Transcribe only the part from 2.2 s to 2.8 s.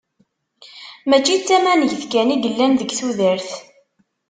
i yellan